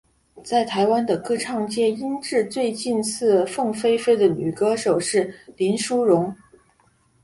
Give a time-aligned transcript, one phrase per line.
[0.43, 6.35] 在台湾的歌唱界音质最近似凤飞飞的女歌手是林淑容。